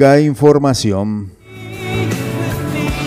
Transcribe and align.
Información. 0.00 1.32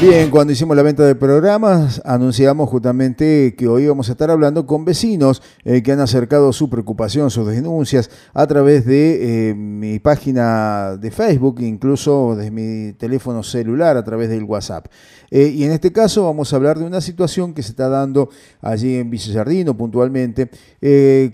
Bien, 0.01 0.29
cuando 0.29 0.51
hicimos 0.51 0.75
la 0.75 0.83
venta 0.83 1.05
de 1.05 1.15
programas, 1.15 2.01
anunciamos 2.03 2.67
justamente 2.69 3.55
que 3.55 3.67
hoy 3.67 3.87
vamos 3.87 4.09
a 4.09 4.13
estar 4.13 4.29
hablando 4.29 4.65
con 4.65 4.83
vecinos 4.83 5.41
eh, 5.63 5.83
que 5.83 5.93
han 5.93 6.01
acercado 6.01 6.51
su 6.51 6.69
preocupación, 6.69 7.31
sus 7.31 7.47
denuncias 7.47 8.09
a 8.33 8.45
través 8.45 8.85
de 8.85 9.51
eh, 9.51 9.53
mi 9.53 9.99
página 9.99 10.97
de 10.97 11.11
Facebook, 11.11 11.61
incluso 11.61 12.35
de 12.35 12.51
mi 12.51 12.93
teléfono 12.93 13.41
celular, 13.41 13.95
a 13.95 14.03
través 14.03 14.27
del 14.27 14.43
WhatsApp. 14.43 14.87
Eh, 15.31 15.47
y 15.55 15.63
en 15.63 15.71
este 15.71 15.91
caso 15.91 16.25
vamos 16.25 16.51
a 16.51 16.57
hablar 16.57 16.77
de 16.77 16.85
una 16.85 17.01
situación 17.01 17.53
que 17.53 17.63
se 17.63 17.71
está 17.71 17.89
dando 17.89 18.29
allí 18.61 18.97
en 18.97 19.09
Villallardino 19.09 19.75
puntualmente 19.77 20.49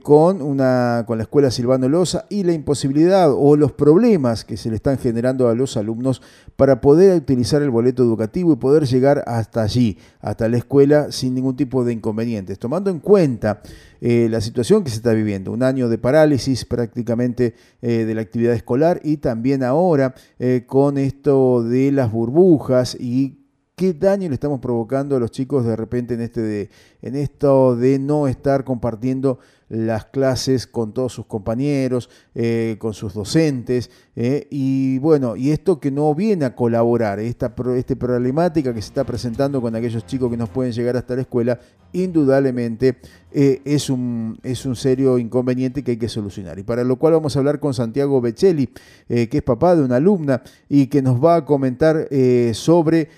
con, 0.04 0.41
una, 0.41 1.04
con 1.07 1.18
la 1.18 1.23
escuela 1.23 1.50
Silvano 1.52 1.89
Loza 1.89 2.25
y 2.29 2.43
la 2.43 2.54
imposibilidad 2.54 3.32
o 3.32 3.55
los 3.55 3.71
problemas 3.71 4.46
que 4.46 4.55
se 4.55 4.70
le 4.70 4.75
están 4.75 4.97
generando 4.97 5.50
a 5.50 5.55
los 5.55 5.78
alumnos 5.78 6.21
para 6.55 6.79
poder 6.79 7.18
utilizar 7.18 7.61
el 7.61 7.71
boleto 7.71 8.04
educativo 8.04 8.57
poder 8.60 8.86
llegar 8.86 9.23
hasta 9.28 9.64
allí, 9.64 9.98
hasta 10.21 10.48
la 10.50 10.57
escuela, 10.57 11.11
sin 11.11 11.34
ningún 11.34 11.56
tipo 11.56 11.84
de 11.84 11.93
inconvenientes, 11.93 12.59
tomando 12.59 12.89
en 12.89 13.00
cuenta 13.00 13.61
eh, 14.01 14.28
la 14.29 14.42
situación 14.42 14.84
que 14.84 14.89
se 14.89 14.98
está 14.98 15.14
viviendo, 15.14 15.51
un 15.51 15.64
año 15.64 15.89
de 15.89 15.98
parálisis 15.98 16.65
prácticamente 16.65 17.56
eh, 17.82 18.06
de 18.06 18.15
la 18.15 18.21
actividad 18.21 18.54
escolar 18.54 19.00
y 19.04 19.18
también 19.18 19.64
ahora 19.64 20.14
eh, 20.39 20.64
con 20.68 20.98
esto 20.98 21.64
de 21.64 21.92
las 21.92 22.11
burbujas 22.11 22.95
y 23.00 23.46
qué 23.77 23.93
daño 23.93 24.27
le 24.27 24.33
estamos 24.33 24.59
provocando 24.59 25.15
a 25.15 25.19
los 25.19 25.29
chicos 25.29 25.63
de 25.63 25.75
repente 25.75 26.15
en, 26.15 26.21
este 26.21 26.41
de, 26.41 26.69
en 27.04 27.15
esto 27.15 27.75
de 27.75 28.00
no 28.00 28.27
estar 28.27 28.63
compartiendo 28.63 29.37
las 29.70 30.06
clases 30.06 30.66
con 30.66 30.94
todos 30.94 31.14
sus 31.14 31.26
compañeros, 31.26 32.09
eh, 32.34 32.78
con 32.80 32.94
sus 32.94 33.14
docentes, 33.14 33.90
eh, 34.16 34.48
y 34.50 34.98
bueno, 35.00 35.36
y 35.36 35.52
esto 35.52 35.80
que 35.80 35.92
no 35.92 36.14
viene 36.16 36.45
a 36.45 36.56
colaborar, 36.56 37.20
esta, 37.20 37.53
esta 37.76 37.95
problemática 37.95 38.73
que 38.73 38.81
se 38.81 38.88
está 38.88 39.03
presentando 39.03 39.62
con 39.62 39.76
aquellos 39.76 40.06
chicos 40.06 40.32
que 40.32 40.38
nos 40.38 40.50
pueden 40.50 40.72
llegar 40.72 40.96
hasta 40.96 41.16
la 41.16 41.22
escuela, 41.22 41.59
indudablemente 41.94 42.98
eh, 43.32 43.62
es, 43.66 43.90
un, 43.90 44.40
es 44.44 44.66
un 44.66 44.76
serio 44.76 45.18
inconveniente 45.18 45.84
que 45.84 45.92
hay 45.92 45.98
que 45.98 46.09
solucionar. 46.09 46.59
Y 46.59 46.64
para 46.64 46.84
lo 46.84 46.96
cual 46.98 47.14
vamos 47.14 47.36
a 47.36 47.40
hablar 47.40 47.59
con 47.59 47.74
Santiago 47.74 48.22
Beccelli, 48.22 48.70
que 49.08 49.30
es 49.31 49.44
papá 49.44 49.76
de 49.76 49.84
una 49.84 49.98
alumna 49.98 50.42
y 50.70 50.88
que 50.88 51.02
nos 51.02 51.24
va 51.24 51.38
a 51.38 51.46
comentar 51.46 52.08
sobre 52.54 53.09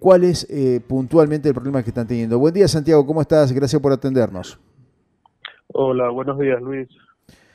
cuál 0.00 0.24
es 0.24 0.46
puntualmente 0.88 1.48
el 1.48 1.54
problema 1.54 1.82
que 1.82 1.90
están 1.90 2.06
teniendo. 2.06 2.38
Buen 2.38 2.54
día 2.54 2.66
Santiago, 2.66 3.06
¿cómo 3.06 3.20
estás? 3.20 3.52
Gracias 3.52 3.80
por 3.80 3.92
atendernos. 3.92 4.58
Hola, 5.72 6.10
buenos 6.10 6.38
días 6.38 6.62
Luis. 6.62 6.88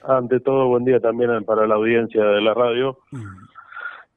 Ante 0.04 0.40
todo, 0.42 0.68
buen 0.68 0.84
día 0.84 1.00
también 1.00 1.44
para 1.46 1.66
la 1.66 1.76
audiencia 1.76 2.24
de 2.24 2.42
la 2.42 2.54
radio. 2.54 3.00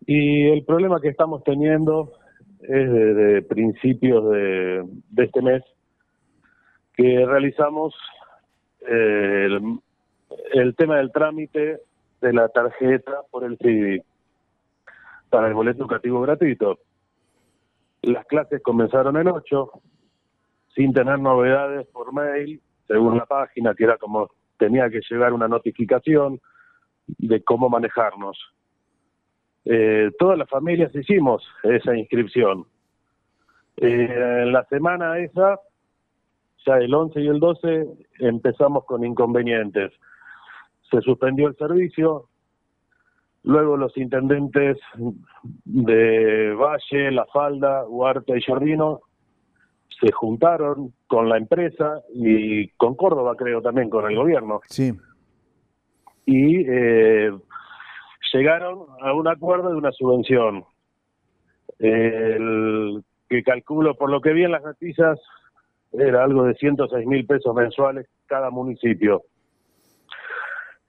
Y 0.05 0.48
el 0.48 0.64
problema 0.64 1.01
que 1.01 1.09
estamos 1.09 1.45
teniendo 1.45 2.12
es 2.61 2.92
desde 2.92 3.42
principios 3.42 4.31
de, 4.31 4.84
este 5.17 5.42
mes 5.42 5.62
que 6.95 7.25
realizamos 7.25 7.95
eh, 8.89 9.48
el, 10.53 10.75
tema 10.77 10.97
del 10.97 11.12
trámite 11.12 11.81
de 12.20 12.33
la 12.33 12.48
tarjeta 12.48 13.23
por 13.31 13.45
el 13.45 13.56
CIVI 13.58 14.03
para 15.31 15.48
el 15.48 15.55
boleto 15.55 15.83
educativo 15.83 16.20
gratuito. 16.20 16.81
Las 18.03 18.27
clases 18.27 18.61
comenzaron 18.62 19.17
el 19.17 19.29
8, 19.29 19.70
sin 20.75 20.92
tener 20.92 21.19
novedades 21.20 21.86
por 21.89 22.12
mail 22.12 22.61
según 22.87 23.17
la 23.17 23.27
página, 23.27 23.75
que 23.75 23.85
era 23.85 23.97
como 23.97 24.31
tenía 24.59 24.89
que 24.89 25.01
llegar 25.11 25.33
una 25.33 25.49
notificación 25.49 26.41
de 27.07 27.43
cómo 27.43 27.69
manejarnos. 27.69 28.39
Eh, 29.65 30.11
todas 30.19 30.39
las 30.39 30.49
familias 30.49 30.95
hicimos 30.95 31.47
esa 31.63 31.97
inscripción. 31.97 32.67
Eh, 33.77 34.09
en 34.43 34.53
la 34.53 34.65
semana 34.67 35.19
esa, 35.19 35.59
ya 36.67 36.77
el 36.79 36.95
11 36.95 37.21
y 37.21 37.27
el 37.27 37.41
12, 37.41 37.87
empezamos 38.20 38.85
con 38.85 39.05
inconvenientes. 39.05 39.92
Se 40.91 41.01
suspendió 41.01 41.48
el 41.48 41.57
servicio, 41.57 42.29
luego 43.42 43.77
los 43.77 43.97
intendentes 43.97 44.79
de 45.64 46.55
Valle, 46.55 47.11
La 47.11 47.27
Falda, 47.27 47.85
Huarta 47.87 48.37
y 48.37 48.42
Jardino 48.42 49.01
se 50.00 50.12
juntaron 50.12 50.92
con 51.06 51.28
la 51.28 51.39
empresa 51.39 52.02
y 52.14 52.68
con 52.70 52.95
Córdoba, 52.95 53.34
creo 53.36 53.62
también, 53.62 53.89
con 53.89 54.11
el 54.11 54.17
gobierno. 54.17 54.61
Sí. 54.68 54.92
Y 56.27 56.64
eh, 56.68 57.30
llegaron 58.33 58.86
a 59.00 59.12
un 59.12 59.28
acuerdo 59.28 59.70
de 59.70 59.77
una 59.77 59.92
subvención. 59.92 60.64
El 61.78 63.02
que 63.28 63.42
calculo, 63.42 63.95
por 63.95 64.11
lo 64.11 64.20
que 64.20 64.33
vi 64.33 64.45
en 64.45 64.52
las 64.52 64.62
noticias, 64.62 65.20
era 65.92 66.24
algo 66.24 66.45
de 66.45 66.55
106 66.55 67.06
mil 67.06 67.27
pesos 67.27 67.55
mensuales 67.55 68.06
cada 68.27 68.51
municipio. 68.51 69.22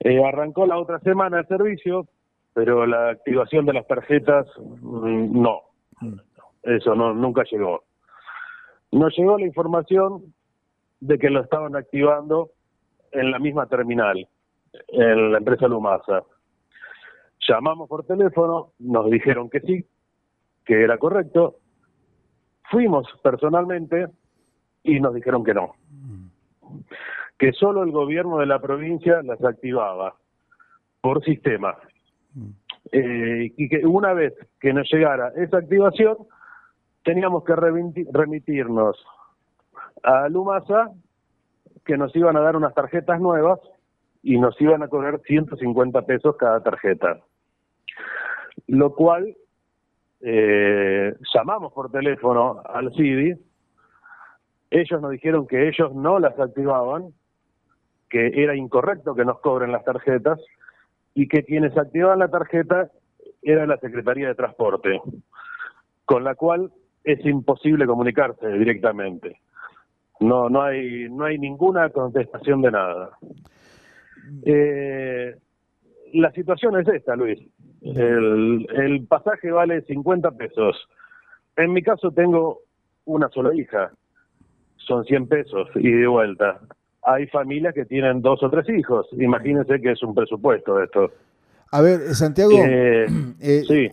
Eh, 0.00 0.22
arrancó 0.24 0.66
la 0.66 0.78
otra 0.78 0.98
semana 1.00 1.40
el 1.40 1.46
servicio, 1.46 2.06
pero 2.52 2.86
la 2.86 3.10
activación 3.10 3.66
de 3.66 3.72
las 3.72 3.86
tarjetas, 3.86 4.46
mm, 4.58 5.40
no. 5.40 5.60
Mm. 6.00 6.14
Eso 6.62 6.94
no 6.94 7.14
nunca 7.14 7.44
llegó. 7.50 7.84
Nos 8.92 9.16
llegó 9.16 9.38
la 9.38 9.46
información 9.46 10.34
de 11.00 11.18
que 11.18 11.30
lo 11.30 11.40
estaban 11.40 11.76
activando 11.76 12.50
en 13.12 13.30
la 13.30 13.38
misma 13.38 13.66
terminal, 13.66 14.26
en 14.88 15.32
la 15.32 15.38
empresa 15.38 15.68
Lumasa. 15.68 16.22
Llamamos 17.48 17.88
por 17.88 18.04
teléfono, 18.04 18.72
nos 18.78 19.10
dijeron 19.10 19.50
que 19.50 19.60
sí, 19.60 19.86
que 20.64 20.82
era 20.82 20.98
correcto. 20.98 21.56
Fuimos 22.70 23.06
personalmente 23.22 24.08
y 24.82 25.00
nos 25.00 25.14
dijeron 25.14 25.44
que 25.44 25.54
no. 25.54 25.74
Que 27.38 27.52
solo 27.52 27.82
el 27.82 27.92
gobierno 27.92 28.38
de 28.38 28.46
la 28.46 28.60
provincia 28.60 29.22
las 29.22 29.42
activaba 29.44 30.14
por 31.00 31.22
sistema. 31.24 31.76
Eh, 32.92 33.52
y 33.56 33.68
que 33.68 33.86
una 33.86 34.12
vez 34.12 34.34
que 34.60 34.72
nos 34.72 34.90
llegara 34.92 35.32
esa 35.36 35.58
activación, 35.58 36.16
teníamos 37.06 37.44
que 37.44 37.54
remitirnos 37.54 38.96
a 40.02 40.28
Lumasa, 40.28 40.90
que 41.84 41.96
nos 41.96 42.14
iban 42.16 42.36
a 42.36 42.40
dar 42.40 42.56
unas 42.56 42.74
tarjetas 42.74 43.20
nuevas 43.20 43.60
y 44.24 44.40
nos 44.40 44.60
iban 44.60 44.82
a 44.82 44.88
cobrar 44.88 45.20
150 45.20 46.02
pesos 46.02 46.36
cada 46.36 46.60
tarjeta. 46.64 47.20
Lo 48.66 48.92
cual 48.96 49.36
eh, 50.20 51.14
llamamos 51.32 51.72
por 51.72 51.92
teléfono 51.92 52.60
al 52.64 52.92
CIDI, 52.92 53.36
ellos 54.70 55.00
nos 55.00 55.12
dijeron 55.12 55.46
que 55.46 55.68
ellos 55.68 55.94
no 55.94 56.18
las 56.18 56.36
activaban, 56.40 57.14
que 58.10 58.42
era 58.42 58.56
incorrecto 58.56 59.14
que 59.14 59.24
nos 59.24 59.38
cobren 59.38 59.70
las 59.70 59.84
tarjetas 59.84 60.40
y 61.14 61.28
que 61.28 61.44
quienes 61.44 61.78
activaban 61.78 62.18
la 62.18 62.30
tarjeta 62.32 62.90
era 63.42 63.64
la 63.64 63.76
Secretaría 63.76 64.26
de 64.26 64.34
Transporte, 64.34 65.00
con 66.04 66.24
la 66.24 66.34
cual 66.34 66.72
es 67.06 67.24
imposible 67.24 67.86
comunicarse 67.86 68.48
directamente. 68.48 69.40
No, 70.18 70.50
no 70.50 70.62
hay, 70.62 71.08
no 71.08 71.24
hay 71.24 71.38
ninguna 71.38 71.88
contestación 71.90 72.62
de 72.62 72.70
nada. 72.72 73.10
Eh, 74.44 75.36
la 76.14 76.32
situación 76.32 76.80
es 76.80 76.88
esta, 76.88 77.14
Luis. 77.14 77.38
El, 77.82 78.66
el 78.74 79.06
pasaje 79.06 79.52
vale 79.52 79.82
50 79.82 80.32
pesos. 80.32 80.88
En 81.56 81.72
mi 81.72 81.82
caso 81.82 82.10
tengo 82.10 82.62
una 83.04 83.28
sola 83.28 83.54
hija. 83.54 83.92
Son 84.78 85.04
100 85.04 85.28
pesos 85.28 85.68
y 85.76 85.90
de 85.90 86.08
vuelta. 86.08 86.60
Hay 87.02 87.28
familias 87.28 87.72
que 87.72 87.84
tienen 87.84 88.20
dos 88.20 88.42
o 88.42 88.50
tres 88.50 88.68
hijos. 88.68 89.06
Imagínense 89.12 89.80
que 89.80 89.92
es 89.92 90.02
un 90.02 90.12
presupuesto 90.12 90.82
esto. 90.82 91.12
A 91.70 91.80
ver, 91.80 92.14
Santiago, 92.14 92.52
eh, 92.52 93.06
eh, 93.40 93.62
sí. 93.66 93.90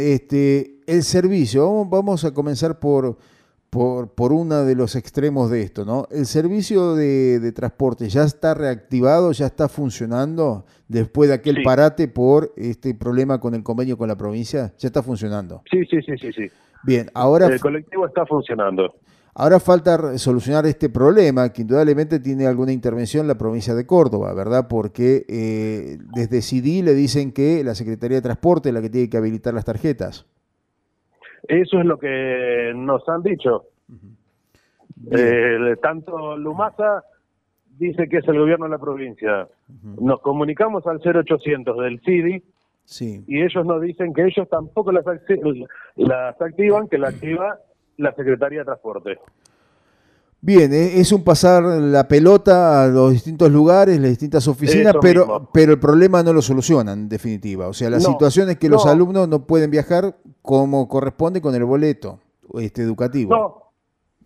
este, 0.00 0.76
el 0.86 1.02
servicio, 1.02 1.84
vamos, 1.84 2.24
a 2.24 2.32
comenzar 2.32 2.78
por, 2.78 3.18
por, 3.70 4.14
por 4.14 4.32
uno 4.32 4.64
de 4.64 4.74
los 4.74 4.94
extremos 4.96 5.50
de 5.50 5.62
esto, 5.62 5.84
¿no? 5.84 6.06
El 6.10 6.26
servicio 6.26 6.94
de, 6.94 7.52
transporte 7.52 8.08
ya 8.08 8.22
está 8.22 8.54
reactivado, 8.54 9.32
ya 9.32 9.46
está 9.46 9.68
funcionando 9.68 10.64
después 10.88 11.28
de 11.28 11.34
aquel 11.34 11.62
parate 11.62 12.08
por 12.08 12.52
este 12.56 12.94
problema 12.94 13.40
con 13.40 13.54
el 13.54 13.62
convenio 13.62 13.96
con 13.98 14.08
la 14.08 14.16
provincia, 14.16 14.72
ya 14.78 14.88
está 14.88 15.02
funcionando. 15.02 15.62
Sí, 15.70 15.84
sí, 15.86 16.00
sí, 16.02 16.16
sí, 16.18 16.32
sí. 16.32 16.50
Bien, 16.84 17.08
ahora... 17.14 17.46
El 17.46 17.60
colectivo 17.60 18.06
está 18.06 18.26
funcionando. 18.26 18.94
Ahora 19.34 19.60
falta 19.60 20.18
solucionar 20.18 20.66
este 20.66 20.90
problema, 20.90 21.50
que 21.52 21.62
indudablemente 21.62 22.20
tiene 22.20 22.46
alguna 22.46 22.72
intervención 22.72 23.26
la 23.26 23.38
provincia 23.38 23.74
de 23.74 23.86
Córdoba, 23.86 24.34
¿verdad? 24.34 24.66
Porque 24.68 25.24
eh, 25.26 25.98
desde 26.14 26.42
CD 26.42 26.82
le 26.82 26.92
dicen 26.92 27.32
que 27.32 27.64
la 27.64 27.74
Secretaría 27.74 28.18
de 28.18 28.22
Transporte 28.22 28.68
es 28.68 28.74
la 28.74 28.82
que 28.82 28.90
tiene 28.90 29.08
que 29.08 29.16
habilitar 29.16 29.54
las 29.54 29.64
tarjetas. 29.64 30.26
Eso 31.48 31.80
es 31.80 31.86
lo 31.86 31.98
que 31.98 32.72
nos 32.74 33.08
han 33.08 33.22
dicho. 33.22 33.64
Eh, 35.10 35.76
tanto 35.80 36.36
Lumasa 36.36 37.02
dice 37.78 38.08
que 38.08 38.18
es 38.18 38.28
el 38.28 38.38
gobierno 38.38 38.66
de 38.66 38.70
la 38.70 38.78
provincia. 38.78 39.48
Nos 39.98 40.20
comunicamos 40.20 40.86
al 40.86 41.00
0800 41.00 41.78
del 41.78 42.00
CIDI 42.00 42.42
Sí. 42.84 43.24
Y 43.26 43.42
ellos 43.42 43.64
nos 43.64 43.80
dicen 43.80 44.12
que 44.12 44.24
ellos 44.26 44.48
tampoco 44.48 44.92
las, 44.92 45.04
las 45.96 46.40
activan, 46.40 46.88
que 46.88 46.98
la 46.98 47.08
activa 47.08 47.58
la 47.96 48.14
Secretaría 48.14 48.60
de 48.60 48.64
Transporte. 48.64 49.18
Bien, 50.44 50.72
eh, 50.72 50.98
es 50.98 51.12
un 51.12 51.22
pasar 51.22 51.62
la 51.62 52.08
pelota 52.08 52.82
a 52.82 52.88
los 52.88 53.12
distintos 53.12 53.48
lugares, 53.50 54.00
las 54.00 54.10
distintas 54.10 54.48
oficinas, 54.48 54.96
pero, 55.00 55.48
pero 55.52 55.72
el 55.72 55.78
problema 55.78 56.20
no 56.24 56.32
lo 56.32 56.42
solucionan, 56.42 57.00
en 57.02 57.08
definitiva. 57.08 57.68
O 57.68 57.72
sea, 57.72 57.88
la 57.88 58.00
situación 58.00 58.50
es 58.50 58.58
que 58.58 58.68
los 58.68 58.84
alumnos 58.86 59.28
no 59.28 59.46
pueden 59.46 59.70
viajar 59.70 60.16
como 60.42 60.88
corresponde 60.88 61.40
con 61.40 61.54
el 61.54 61.64
boleto 61.64 62.18
este, 62.54 62.82
educativo. 62.82 63.36
No, 63.36 63.61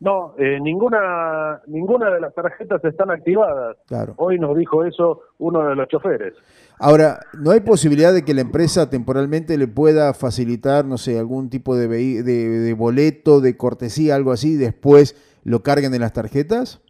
no, 0.00 0.34
eh, 0.38 0.58
ninguna, 0.60 1.60
ninguna 1.66 2.10
de 2.10 2.20
las 2.20 2.34
tarjetas 2.34 2.84
están 2.84 3.10
activadas. 3.10 3.76
Claro. 3.86 4.14
Hoy 4.16 4.38
nos 4.38 4.56
dijo 4.56 4.84
eso 4.84 5.22
uno 5.38 5.68
de 5.68 5.76
los 5.76 5.88
choferes. 5.88 6.34
Ahora, 6.78 7.20
¿no 7.32 7.50
hay 7.50 7.60
posibilidad 7.60 8.12
de 8.12 8.24
que 8.24 8.34
la 8.34 8.42
empresa 8.42 8.90
temporalmente 8.90 9.56
le 9.56 9.68
pueda 9.68 10.12
facilitar, 10.12 10.84
no 10.84 10.98
sé, 10.98 11.18
algún 11.18 11.48
tipo 11.48 11.76
de, 11.76 11.88
de, 11.88 12.22
de 12.22 12.74
boleto, 12.74 13.40
de 13.40 13.56
cortesía, 13.56 14.14
algo 14.14 14.32
así, 14.32 14.56
después 14.56 15.14
lo 15.44 15.62
carguen 15.62 15.94
en 15.94 16.00
las 16.00 16.12
tarjetas? 16.12 16.82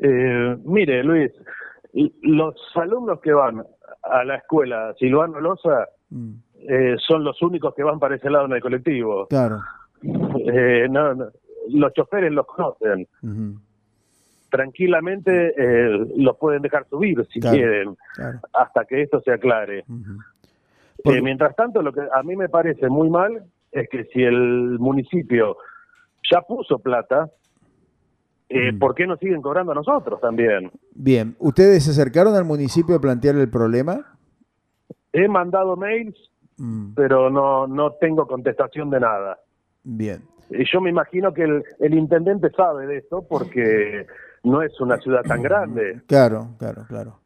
Eh, 0.00 0.56
mire, 0.64 1.02
Luis, 1.02 1.32
los 2.22 2.54
alumnos 2.76 3.20
que 3.20 3.32
van 3.32 3.64
a 4.02 4.24
la 4.24 4.36
escuela 4.36 4.94
Silvano 4.98 5.40
Loza 5.40 5.88
mm. 6.10 6.30
eh, 6.68 6.96
son 7.06 7.24
los 7.24 7.40
únicos 7.42 7.74
que 7.74 7.82
van 7.82 7.98
para 7.98 8.16
ese 8.16 8.30
lado 8.30 8.46
en 8.46 8.52
el 8.52 8.60
colectivo. 8.60 9.26
Claro. 9.26 9.60
Eh, 10.02 10.86
no, 10.88 11.14
los 11.68 11.92
choferes 11.92 12.32
los 12.32 12.46
conocen. 12.46 13.06
Tranquilamente 14.50 15.54
los 16.16 16.36
pueden 16.38 16.62
dejar 16.62 16.86
subir 16.88 17.26
si 17.32 17.40
quieren, 17.40 17.96
hasta 18.52 18.84
que 18.84 19.02
esto 19.02 19.20
se 19.20 19.32
aclare. 19.32 19.84
mientras 21.04 21.54
tanto, 21.54 21.82
lo 21.82 21.92
que 21.92 22.00
a 22.00 22.22
mí 22.22 22.36
me 22.36 22.48
parece 22.48 22.88
muy 22.88 23.10
mal 23.10 23.44
es 23.72 23.88
que 23.88 24.04
si 24.04 24.22
el 24.22 24.78
municipio 24.78 25.56
ya 26.30 26.40
puso 26.42 26.78
plata, 26.78 27.30
eh. 28.48 28.72
¿por 28.78 28.94
qué 28.94 29.06
nos 29.06 29.18
siguen 29.18 29.42
cobrando 29.42 29.72
a 29.72 29.74
nosotros 29.74 30.20
también? 30.20 30.70
Bien, 30.94 31.36
¿ustedes 31.38 31.84
se 31.84 31.90
acercaron 31.90 32.34
al 32.34 32.44
municipio 32.44 32.96
a 32.96 33.00
plantear 33.00 33.36
el 33.36 33.50
problema? 33.50 34.16
He 35.12 35.28
mandado 35.28 35.76
mails, 35.76 36.16
mm. 36.56 36.94
pero 36.94 37.30
no, 37.30 37.66
no 37.66 37.92
tengo 37.92 38.26
contestación 38.26 38.90
de 38.90 39.00
nada. 39.00 39.38
Bien. 39.84 40.22
Yo 40.50 40.80
me 40.80 40.90
imagino 40.90 41.32
que 41.32 41.42
el, 41.42 41.94
intendente 41.94 42.50
sabe 42.50 42.86
de 42.86 42.98
esto 42.98 43.26
porque 43.28 44.06
no 44.44 44.62
es 44.62 44.80
una 44.80 44.98
ciudad 44.98 45.22
tan 45.22 45.42
grande. 45.42 46.02
Claro, 46.06 46.54
claro, 46.58 46.84
claro. 46.88 47.20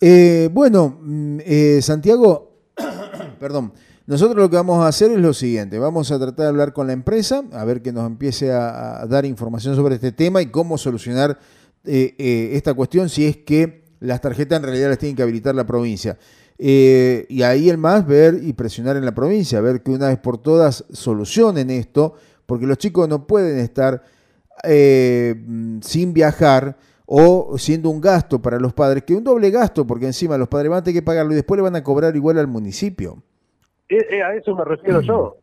Eh, 0.00 0.48
bueno, 0.52 0.98
mm, 1.00 1.38
eh, 1.44 1.82
Santiago, 1.82 2.52
perdón, 3.38 3.72
nosotros 4.10 4.36
lo 4.38 4.50
que 4.50 4.56
vamos 4.56 4.84
a 4.84 4.88
hacer 4.88 5.12
es 5.12 5.18
lo 5.18 5.32
siguiente, 5.32 5.78
vamos 5.78 6.10
a 6.10 6.18
tratar 6.18 6.44
de 6.44 6.48
hablar 6.48 6.72
con 6.72 6.88
la 6.88 6.92
empresa, 6.92 7.44
a 7.52 7.64
ver 7.64 7.80
que 7.80 7.92
nos 7.92 8.06
empiece 8.06 8.50
a, 8.50 9.06
dar 9.06 9.24
información 9.24 9.76
sobre 9.76 9.94
este 9.94 10.10
tema 10.10 10.42
y 10.42 10.46
cómo 10.46 10.78
solucionar 10.78 11.38
eh, 11.84 12.16
eh, 12.18 12.50
esta 12.54 12.74
cuestión 12.74 13.08
si 13.08 13.26
es 13.26 13.36
que 13.36 13.84
las 14.00 14.20
tarjetas 14.20 14.58
en 14.58 14.64
realidad 14.64 14.88
las 14.88 14.98
tienen 14.98 15.14
que 15.14 15.22
habilitar 15.22 15.54
la 15.54 15.64
provincia. 15.64 16.18
Eh, 16.62 17.24
y 17.30 17.42
ahí 17.42 17.70
el 17.70 17.78
más 17.78 18.06
ver 18.06 18.38
y 18.42 18.52
presionar 18.52 18.96
en 18.96 19.06
la 19.06 19.14
provincia, 19.14 19.60
ver 19.62 19.82
que 19.82 19.92
una 19.92 20.08
vez 20.08 20.18
por 20.18 20.36
todas 20.36 20.84
solucionen 20.92 21.70
esto, 21.70 22.14
porque 22.44 22.66
los 22.66 22.76
chicos 22.76 23.08
no 23.08 23.26
pueden 23.26 23.58
estar 23.58 24.02
sin 24.62 26.12
viajar 26.12 26.76
o 27.12 27.58
siendo 27.58 27.90
un 27.90 28.00
gasto 28.00 28.40
para 28.40 28.60
los 28.60 28.72
padres, 28.72 29.02
que 29.02 29.14
un 29.14 29.24
doble 29.24 29.50
gasto, 29.50 29.84
porque 29.84 30.06
encima 30.06 30.38
los 30.38 30.46
padres 30.46 30.70
van 30.70 30.78
a 30.78 30.84
tener 30.84 31.00
que 31.00 31.04
pagarlo 31.04 31.32
y 31.32 31.34
después 31.34 31.56
le 31.56 31.62
van 31.62 31.74
a 31.74 31.82
cobrar 31.82 32.14
igual 32.14 32.38
al 32.38 32.46
municipio. 32.46 33.20
Eh, 33.88 34.06
eh, 34.10 34.22
a 34.22 34.32
eso 34.36 34.54
me 34.54 34.64
refiero 34.64 35.00
yo. 35.00 35.36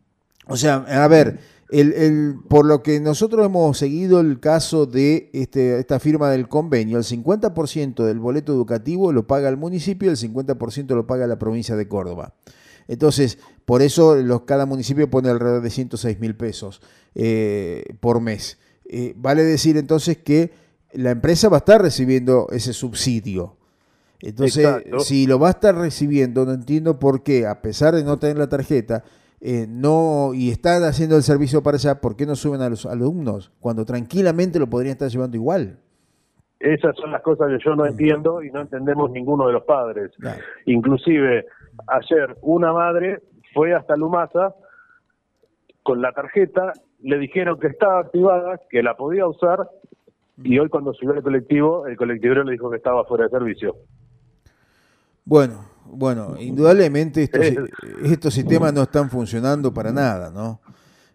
O 0.47 0.55
sea, 0.55 0.85
a 0.87 1.07
ver, 1.09 1.37
el, 1.69 1.93
el, 1.93 2.35
por 2.47 2.65
lo 2.65 2.81
que 2.81 2.99
nosotros 2.99 3.45
hemos 3.45 3.77
seguido 3.77 4.19
el 4.19 4.39
caso 4.39 4.85
de 4.85 5.29
este, 5.33 5.79
esta 5.79 5.99
firma 5.99 6.29
del 6.29 6.47
convenio, 6.47 6.97
el 6.97 7.03
50% 7.03 8.05
del 8.05 8.19
boleto 8.19 8.53
educativo 8.53 9.11
lo 9.11 9.27
paga 9.27 9.49
el 9.49 9.57
municipio, 9.57 10.09
el 10.09 10.17
50% 10.17 10.95
lo 10.95 11.05
paga 11.07 11.27
la 11.27 11.39
provincia 11.39 11.75
de 11.75 11.87
Córdoba. 11.87 12.33
Entonces, 12.87 13.37
por 13.65 13.81
eso 13.81 14.15
los, 14.15 14.43
cada 14.43 14.65
municipio 14.65 15.09
pone 15.09 15.29
alrededor 15.29 15.61
de 15.61 15.69
106 15.69 16.19
mil 16.19 16.35
pesos 16.35 16.81
eh, 17.15 17.83
por 17.99 18.21
mes. 18.21 18.57
vale 19.15 19.43
decir 19.43 19.75
entonces 19.75 20.17
que 20.17 20.51
la 20.93 21.11
empresa 21.11 21.49
va 21.49 21.57
a 21.57 21.59
estar 21.59 21.81
recibiendo 21.81 22.47
ese 22.51 22.71
subsidio. 22.73 23.57
Entonces, 24.21 24.67
si 25.03 25.27
lo 25.27 25.37
va 25.37 25.49
a 25.49 25.51
estar 25.51 25.75
recibiendo, 25.75 26.45
no 26.45 26.53
entiendo 26.53 26.97
por 26.97 27.23
qué, 27.23 27.45
a 27.45 27.61
pesar 27.61 27.93
de 27.93 28.03
no 28.03 28.17
tener 28.17 28.37
la 28.37 28.49
tarjeta, 28.49 29.03
eh, 29.39 29.65
no 29.69 30.33
y 30.33 30.49
están 30.49 30.83
haciendo 30.83 31.15
el 31.15 31.23
servicio 31.23 31.61
para 31.61 31.75
allá, 31.75 32.01
¿por 32.01 32.15
qué 32.15 32.25
no 32.25 32.35
suben 32.35 32.61
a 32.61 32.69
los 32.69 32.85
alumnos 32.85 33.51
cuando 33.59 33.85
tranquilamente 33.85 34.59
lo 34.59 34.67
podrían 34.67 34.93
estar 34.93 35.09
llevando 35.09 35.37
igual? 35.37 35.77
Esas 36.59 36.95
son 36.95 37.11
las 37.11 37.21
cosas 37.21 37.49
que 37.49 37.63
yo 37.63 37.75
no 37.75 37.85
entiendo 37.85 38.41
y 38.41 38.49
no 38.49 38.61
entendemos 38.61 39.11
ninguno 39.11 39.45
de 39.45 39.53
los 39.53 39.63
padres. 39.63 40.11
Inclusive, 40.65 41.45
ayer 41.87 42.35
una 42.41 42.73
madre 42.73 43.21
fue 43.53 43.75
hasta 43.75 43.95
Lumasa 43.95 44.55
con 45.83 46.01
la 46.01 46.11
tarjeta, 46.11 46.73
le 47.01 47.19
dijeron 47.19 47.59
que 47.59 47.67
estaba 47.67 47.99
activada, 47.99 48.59
que 48.69 48.81
la 48.81 48.97
podía 48.97 49.27
usar, 49.27 49.69
y 50.43 50.59
hoy 50.59 50.67
cuando 50.69 50.93
subió 50.93 51.13
el 51.13 51.23
colectivo, 51.23 51.87
el 51.87 51.95
colectivero 51.95 52.43
le 52.43 52.53
dijo 52.53 52.69
que 52.69 52.77
estaba 52.77 53.05
fuera 53.05 53.25
de 53.25 53.29
servicio. 53.29 53.75
Bueno, 55.27 55.65
bueno, 55.83 56.35
indudablemente 56.39 57.23
estos, 57.23 57.41
estos 58.01 58.33
sistemas 58.33 58.73
no 58.73 58.83
están 58.83 59.09
funcionando 59.09 59.73
para 59.73 59.91
nada, 59.91 60.31
¿no? 60.31 60.61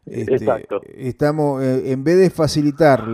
Este, 0.04 0.34
Exacto. 0.34 0.82
Estamos, 0.84 1.62
eh, 1.62 1.92
en 1.92 2.04
vez 2.04 2.18
de 2.18 2.28
facilitar 2.28 3.04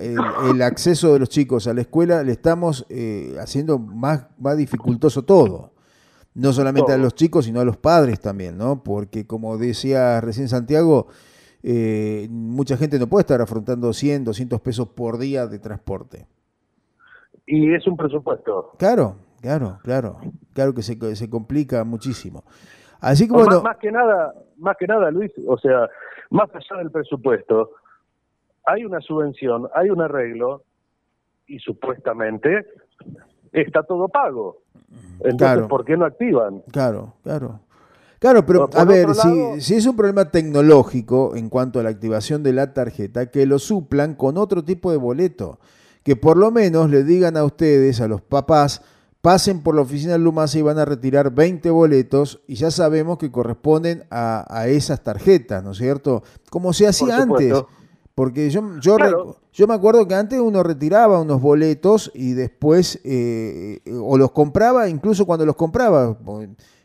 el, 0.00 0.62
acceso 0.62 1.12
de 1.12 1.18
los 1.18 1.28
chicos 1.28 1.66
a 1.66 1.74
la 1.74 1.80
escuela, 1.80 2.22
le 2.22 2.30
estamos 2.30 2.86
eh, 2.88 3.34
haciendo 3.40 3.80
más, 3.80 4.28
más 4.38 4.56
dificultoso 4.56 5.24
todo. 5.24 5.72
No 6.34 6.52
solamente 6.52 6.92
a 6.92 6.98
los 6.98 7.16
chicos, 7.16 7.46
sino 7.46 7.58
a 7.58 7.64
los 7.64 7.76
padres 7.76 8.20
también, 8.20 8.56
¿no? 8.56 8.84
Porque 8.84 9.26
como 9.26 9.58
decía 9.58 10.20
recién 10.20 10.48
Santiago, 10.48 11.08
eh, 11.64 12.28
mucha 12.30 12.76
gente 12.76 13.00
no 13.00 13.08
puede 13.08 13.22
estar 13.22 13.40
afrontando 13.40 13.92
100, 13.92 14.22
200 14.22 14.60
pesos 14.60 14.86
por 14.88 15.18
día 15.18 15.48
de 15.48 15.58
transporte. 15.58 16.28
Y 17.44 17.74
es 17.74 17.84
un 17.88 17.96
presupuesto. 17.96 18.72
Claro, 18.78 19.16
Claro, 19.44 19.78
claro, 19.82 20.16
claro 20.54 20.72
que 20.72 20.80
se, 20.80 20.96
se 21.16 21.28
complica 21.28 21.84
muchísimo. 21.84 22.44
Así 22.98 23.26
que 23.26 23.34
bueno, 23.34 23.60
más, 23.60 23.76
que 23.76 23.92
nada, 23.92 24.32
más 24.56 24.74
que 24.78 24.86
nada, 24.86 25.10
Luis, 25.10 25.30
o 25.46 25.58
sea, 25.58 25.86
más 26.30 26.48
allá 26.54 26.78
del 26.78 26.90
presupuesto, 26.90 27.72
hay 28.64 28.86
una 28.86 29.02
subvención, 29.02 29.68
hay 29.74 29.90
un 29.90 30.00
arreglo 30.00 30.62
y 31.46 31.58
supuestamente 31.58 32.64
está 33.52 33.82
todo 33.82 34.08
pago. 34.08 34.62
Entonces, 35.20 35.66
¿por 35.68 35.84
qué 35.84 35.98
no 35.98 36.06
activan? 36.06 36.62
Claro, 36.72 37.12
claro. 37.22 37.60
Claro, 38.20 38.46
pero 38.46 38.70
a 38.72 38.84
ver, 38.86 39.14
si, 39.14 39.60
si, 39.60 39.74
es 39.74 39.86
un 39.86 39.94
problema 39.94 40.30
tecnológico 40.30 41.36
en 41.36 41.50
cuanto 41.50 41.80
a 41.80 41.82
la 41.82 41.90
activación 41.90 42.42
de 42.42 42.54
la 42.54 42.72
tarjeta, 42.72 43.30
que 43.30 43.44
lo 43.44 43.58
suplan 43.58 44.14
con 44.14 44.38
otro 44.38 44.64
tipo 44.64 44.90
de 44.90 44.96
boleto. 44.96 45.58
Que 46.02 46.16
por 46.16 46.38
lo 46.38 46.50
menos 46.50 46.88
le 46.88 47.04
digan 47.04 47.36
a 47.36 47.44
ustedes, 47.44 48.00
a 48.00 48.08
los 48.08 48.22
papás, 48.22 48.82
pasen 49.24 49.62
por 49.62 49.74
la 49.74 49.80
oficina 49.80 50.12
de 50.12 50.18
Lumasa 50.18 50.58
y 50.58 50.60
van 50.60 50.78
a 50.78 50.84
retirar 50.84 51.34
20 51.34 51.70
boletos 51.70 52.42
y 52.46 52.56
ya 52.56 52.70
sabemos 52.70 53.16
que 53.16 53.30
corresponden 53.30 54.04
a, 54.10 54.66
esas 54.68 55.02
tarjetas, 55.02 55.64
¿no 55.64 55.70
es 55.70 55.78
cierto? 55.78 56.22
Como 56.50 56.74
se 56.74 56.86
hacía 56.86 57.22
antes. 57.22 57.54
Porque 58.14 58.50
yo, 58.50 58.78
yo, 58.82 58.98
yo 59.50 59.66
me 59.66 59.72
acuerdo 59.72 60.06
que 60.06 60.14
antes 60.14 60.38
uno 60.38 60.62
retiraba 60.62 61.22
unos 61.22 61.40
boletos 61.40 62.12
y 62.14 62.34
después, 62.34 63.00
eh, 63.02 63.80
o 63.98 64.18
los 64.18 64.30
compraba, 64.32 64.90
incluso 64.90 65.24
cuando 65.24 65.46
los 65.46 65.56
compraba. 65.56 66.18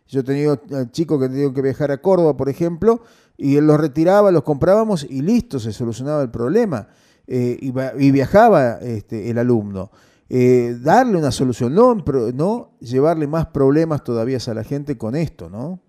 Yo 0.08 0.24
tenía 0.24 0.58
chicos 0.92 1.20
que 1.20 1.28
tenían 1.28 1.54
que 1.54 1.62
viajar 1.62 1.92
a 1.92 2.02
Córdoba, 2.02 2.38
por 2.38 2.48
ejemplo, 2.48 3.02
y 3.36 3.58
él 3.58 3.68
los 3.68 3.78
retiraba, 3.78 4.32
los 4.32 4.44
comprábamos 4.44 5.06
y 5.10 5.22
listo, 5.24 5.60
se 5.60 5.74
solucionaba 5.74 6.22
el 6.22 6.32
problema. 6.32 6.88
Eh, 7.28 7.58
y, 7.60 8.12
viajaba 8.12 8.78
este, 8.78 9.30
el 9.30 9.40
alumno. 9.40 9.92
Eh, 10.30 10.76
darle 10.82 11.18
una 11.18 11.32
solución, 11.32 11.74
no, 11.74 11.96
no 12.36 12.72
llevarle 12.80 13.28
más 13.28 13.48
problemas 13.48 14.04
todavía 14.04 14.38
a 14.46 14.54
la 14.54 14.64
gente 14.64 14.98
con 14.98 15.16
esto, 15.16 15.50
¿no? 15.50 15.80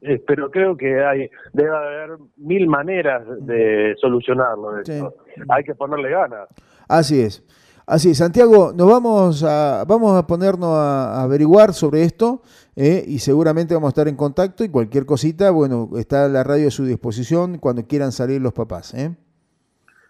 Eh, 0.00 0.22
pero 0.26 0.50
creo 0.50 0.76
que 0.76 1.02
hay 1.02 1.28
debe 1.52 1.70
haber 1.70 2.18
mil 2.36 2.68
maneras 2.68 3.24
de 3.40 3.94
solucionarlo. 4.00 4.76
Hay 5.48 5.64
que 5.64 5.74
ponerle 5.74 6.10
ganas. 6.10 6.48
Así 6.86 7.20
es. 7.20 7.44
Así 7.88 8.10
es, 8.10 8.18
Santiago, 8.18 8.74
nos 8.76 8.86
vamos 8.86 9.42
a, 9.42 9.82
vamos 9.88 10.14
a 10.14 10.26
ponernos 10.26 10.68
a, 10.74 11.22
averiguar 11.22 11.72
sobre 11.72 12.02
esto 12.02 12.42
eh, 12.76 13.02
y 13.08 13.18
seguramente 13.18 13.72
vamos 13.72 13.88
a 13.88 13.92
estar 13.92 14.08
en 14.08 14.14
contacto 14.14 14.62
y 14.62 14.68
cualquier 14.68 15.06
cosita, 15.06 15.50
bueno, 15.50 15.88
está 15.96 16.28
la 16.28 16.44
radio 16.44 16.68
a 16.68 16.70
su 16.70 16.84
disposición 16.84 17.56
cuando 17.56 17.86
quieran 17.86 18.12
salir 18.12 18.42
los 18.42 18.52
papás. 18.52 18.92
¿eh? 18.92 19.16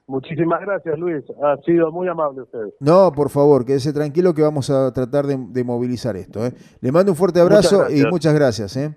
Muchísimas 0.08 0.62
gracias, 0.62 0.98
Luis. 0.98 1.22
Ha 1.42 1.58
sido 1.66 1.92
muy 1.92 2.08
amable 2.08 2.42
usted. 2.42 2.72
No, 2.80 3.12
por 3.12 3.28
favor, 3.28 3.66
quédese 3.66 3.92
tranquilo 3.92 4.32
que 4.32 4.40
vamos 4.40 4.70
a 4.70 4.90
tratar 4.90 5.26
de, 5.26 5.64
movilizar 5.64 6.16
esto. 6.16 6.46
¿eh? 6.46 6.52
Le 6.80 6.90
mando 6.90 7.12
un 7.12 7.16
fuerte 7.16 7.40
abrazo 7.40 7.90
y 7.90 8.02
muchas 8.10 8.34
gracias. 8.34 8.74
¿eh? 8.78 8.96